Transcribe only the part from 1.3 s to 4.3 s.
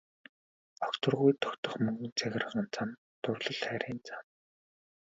тогтох мөнгөн цагирган зам дурлал хайрын зам.